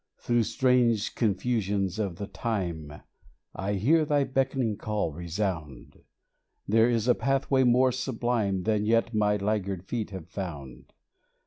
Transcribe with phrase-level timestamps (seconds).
[0.17, 3.03] Through strange confusions of the time
[3.53, 6.01] I hear Thy beckoning call resound:
[6.67, 10.93] There is a pathway more sublime Than yet my laggard feet have found.